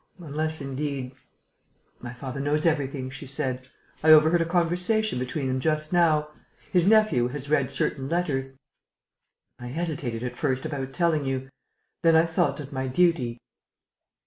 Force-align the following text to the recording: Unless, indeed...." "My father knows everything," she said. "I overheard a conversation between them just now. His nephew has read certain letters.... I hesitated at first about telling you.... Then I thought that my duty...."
Unless, 0.17 0.61
indeed...." 0.61 1.11
"My 2.01 2.11
father 2.11 2.39
knows 2.39 2.65
everything," 2.65 3.11
she 3.11 3.27
said. 3.27 3.67
"I 4.03 4.09
overheard 4.09 4.41
a 4.41 4.45
conversation 4.47 5.19
between 5.19 5.47
them 5.47 5.59
just 5.59 5.93
now. 5.93 6.29
His 6.73 6.87
nephew 6.87 7.27
has 7.27 7.51
read 7.51 7.71
certain 7.71 8.09
letters.... 8.09 8.53
I 9.59 9.67
hesitated 9.67 10.23
at 10.23 10.35
first 10.35 10.65
about 10.65 10.91
telling 10.91 11.25
you.... 11.25 11.49
Then 12.01 12.15
I 12.15 12.25
thought 12.25 12.57
that 12.57 12.73
my 12.73 12.87
duty...." 12.87 13.37